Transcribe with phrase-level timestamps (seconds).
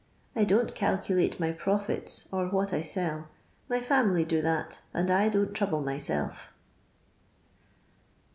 [0.35, 3.27] I don*t calculate my profits or what I sell.
[3.69, 6.51] My family do that and I don't trouble my self."